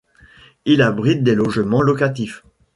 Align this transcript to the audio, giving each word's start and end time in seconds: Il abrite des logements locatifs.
Il 0.65 0.81
abrite 0.81 1.21
des 1.23 1.35
logements 1.35 1.83
locatifs. 1.83 2.43